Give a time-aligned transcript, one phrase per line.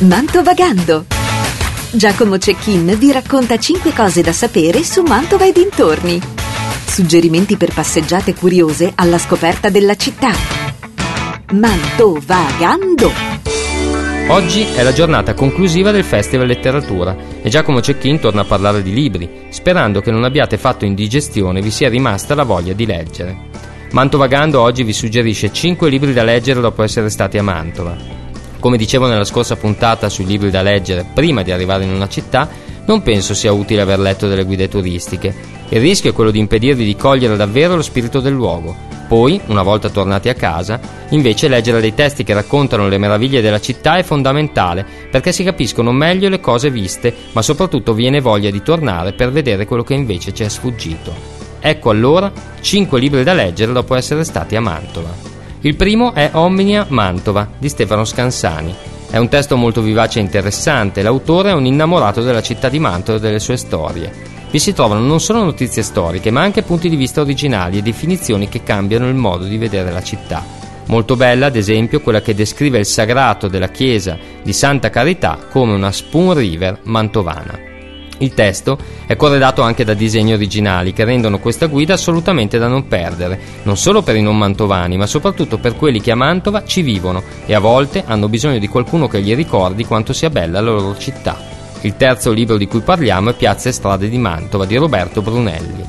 [0.00, 1.04] Mantovagando.
[1.90, 6.18] Giacomo Cecchin vi racconta 5 cose da sapere su Mantova e dintorni.
[6.86, 10.30] Suggerimenti per passeggiate curiose alla scoperta della città.
[11.52, 13.12] Mantovagando.
[14.28, 18.94] Oggi è la giornata conclusiva del Festival Letteratura e Giacomo Cecchin torna a parlare di
[18.94, 23.48] libri, sperando che non abbiate fatto indigestione e vi sia rimasta la voglia di leggere.
[23.90, 28.20] Mantovagando oggi vi suggerisce 5 libri da leggere dopo essere stati a Mantova.
[28.60, 32.46] Come dicevo nella scorsa puntata sui libri da leggere prima di arrivare in una città,
[32.84, 35.34] non penso sia utile aver letto delle guide turistiche.
[35.70, 38.76] Il rischio è quello di impedirvi di cogliere davvero lo spirito del luogo.
[39.08, 43.60] Poi, una volta tornati a casa, invece leggere dei testi che raccontano le meraviglie della
[43.60, 48.62] città è fondamentale perché si capiscono meglio le cose viste, ma soprattutto viene voglia di
[48.62, 51.12] tornare per vedere quello che invece ci è sfuggito.
[51.60, 52.30] Ecco allora
[52.60, 55.39] 5 libri da leggere dopo essere stati a Mantova.
[55.62, 58.74] Il primo è Omnia Mantova di Stefano Scansani.
[59.10, 63.18] È un testo molto vivace e interessante, l'autore è un innamorato della città di Mantova
[63.18, 64.10] e delle sue storie.
[64.50, 68.48] Vi si trovano non solo notizie storiche, ma anche punti di vista originali e definizioni
[68.48, 70.42] che cambiano il modo di vedere la città.
[70.86, 75.74] Molto bella, ad esempio, quella che descrive il sagrato della chiesa di Santa Carità come
[75.74, 77.69] una Spoon River mantovana.
[78.22, 78.76] Il testo
[79.06, 83.78] è corredato anche da disegni originali che rendono questa guida assolutamente da non perdere, non
[83.78, 87.54] solo per i non mantovani, ma soprattutto per quelli che a Mantova ci vivono e
[87.54, 91.34] a volte hanno bisogno di qualcuno che gli ricordi quanto sia bella la loro città.
[91.80, 95.82] Il terzo libro di cui parliamo è Piazze e strade di Mantova di Roberto Brunelli.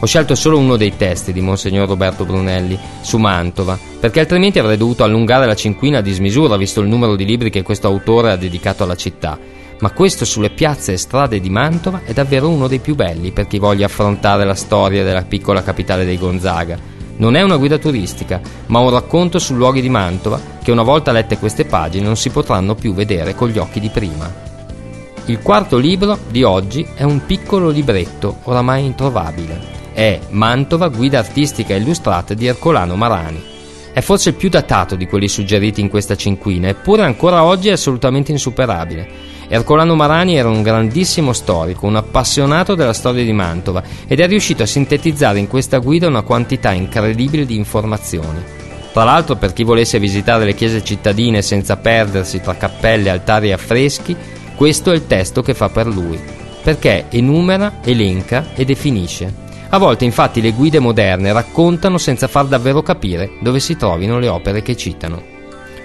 [0.00, 4.78] Ho scelto solo uno dei testi di Monsignor Roberto Brunelli su Mantova, perché altrimenti avrei
[4.78, 8.36] dovuto allungare la cinquina a dismisura visto il numero di libri che questo autore ha
[8.36, 9.38] dedicato alla città
[9.80, 13.46] ma questo sulle piazze e strade di Mantova è davvero uno dei più belli per
[13.46, 16.78] chi voglia affrontare la storia della piccola capitale dei Gonzaga.
[17.16, 21.12] Non è una guida turistica, ma un racconto su luoghi di Mantova che una volta
[21.12, 24.52] lette queste pagine non si potranno più vedere con gli occhi di prima.
[25.26, 29.72] Il quarto libro di oggi è un piccolo libretto oramai introvabile.
[29.92, 33.42] È Mantova, guida artistica illustrata di Ercolano Marani.
[33.92, 37.72] È forse il più datato di quelli suggeriti in questa cinquina, eppure ancora oggi è
[37.72, 39.33] assolutamente insuperabile.
[39.48, 44.62] Ercolano Marani era un grandissimo storico, un appassionato della storia di Mantova ed è riuscito
[44.62, 48.42] a sintetizzare in questa guida una quantità incredibile di informazioni.
[48.92, 53.52] Tra l'altro, per chi volesse visitare le chiese cittadine senza perdersi tra cappelle, altari e
[53.52, 54.16] affreschi,
[54.54, 56.16] questo è il testo che fa per lui,
[56.62, 59.42] perché enumera, elenca e definisce.
[59.70, 64.28] A volte infatti le guide moderne raccontano senza far davvero capire dove si trovino le
[64.28, 65.20] opere che citano.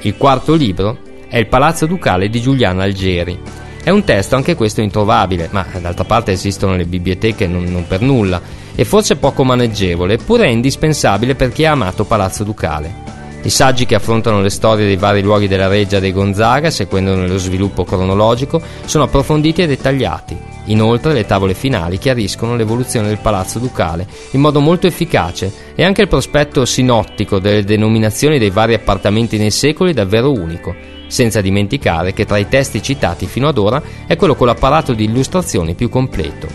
[0.00, 0.98] Il quarto libro
[1.34, 3.36] è il Palazzo Ducale di Giuliano Algeri.
[3.82, 8.02] È un testo anche questo introvabile, ma d'altra parte esistono le biblioteche non, non per
[8.02, 8.40] nulla,
[8.72, 13.02] e forse poco maneggevole, eppure è indispensabile per chi ha amato Palazzo Ducale.
[13.42, 17.38] I saggi che affrontano le storie dei vari luoghi della reggia dei Gonzaga, seguendone lo
[17.38, 20.38] sviluppo cronologico, sono approfonditi e dettagliati.
[20.66, 26.02] Inoltre le tavole finali chiariscono l'evoluzione del palazzo ducale in modo molto efficace e anche
[26.02, 32.12] il prospetto sinottico delle denominazioni dei vari appartamenti nei secoli è davvero unico senza dimenticare
[32.12, 35.88] che tra i testi citati fino ad ora è quello con l'apparato di illustrazioni più
[35.88, 36.48] completo.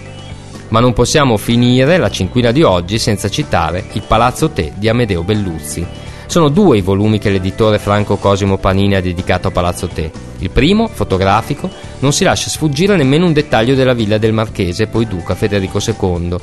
[0.70, 5.24] Ma non possiamo finire la cinquina di oggi senza citare Il Palazzo Te di Amedeo
[5.24, 5.86] Belluzzi.
[6.28, 10.12] Sono due i volumi che l'editore Franco Cosimo Panini ha dedicato a Palazzo Te.
[10.38, 11.68] Il primo, fotografico,
[12.00, 16.36] non si lascia sfuggire nemmeno un dettaglio della villa del marchese, poi duca Federico II,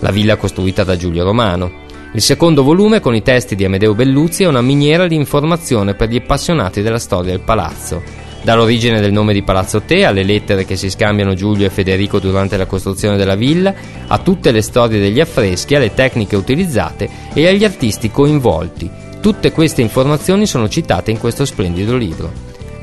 [0.00, 1.83] la villa costruita da Giulio Romano.
[2.14, 6.08] Il secondo volume, con i testi di Amedeo Belluzzi, è una miniera di informazione per
[6.08, 8.00] gli appassionati della storia del palazzo.
[8.40, 12.56] Dall'origine del nome di Palazzo Te alle lettere che si scambiano Giulio e Federico durante
[12.56, 13.74] la costruzione della villa,
[14.06, 18.88] a tutte le storie degli affreschi, alle tecniche utilizzate e agli artisti coinvolti.
[19.20, 22.30] Tutte queste informazioni sono citate in questo splendido libro.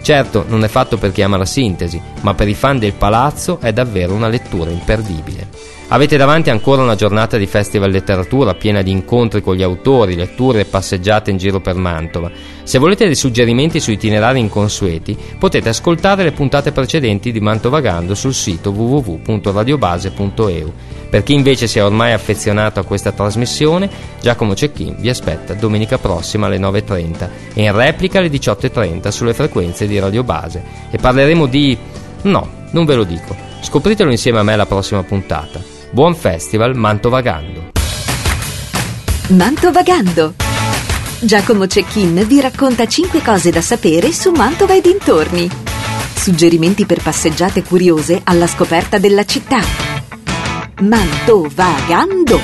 [0.01, 3.59] Certo, non è fatto per chi ama la sintesi, ma per i fan del palazzo
[3.61, 5.79] è davvero una lettura imperdibile.
[5.93, 10.61] Avete davanti ancora una giornata di festival letteratura piena di incontri con gli autori, letture
[10.61, 12.31] e passeggiate in giro per Mantova.
[12.63, 18.33] Se volete dei suggerimenti su itinerari inconsueti, potete ascoltare le puntate precedenti di Mantovagando sul
[18.33, 20.73] sito www.radiobase.eu.
[21.09, 23.89] Per chi invece si è ormai affezionato a questa trasmissione,
[24.21, 29.87] Giacomo Cecchin vi aspetta domenica prossima alle 9.30 e in replica alle 18.30 sulle frequenze
[29.87, 30.63] di Radio Base.
[30.89, 31.77] E parleremo di...
[32.21, 33.35] no, non ve lo dico.
[33.59, 35.80] Scopritelo insieme a me la prossima puntata.
[35.93, 37.71] Buon festival Mantovagando.
[39.27, 40.35] Mantovagando.
[41.19, 45.49] Giacomo Cecchin vi racconta 5 cose da sapere su Mantova e dintorni.
[46.15, 49.59] Suggerimenti per passeggiate curiose alla scoperta della città.
[50.79, 52.39] Mantovagando.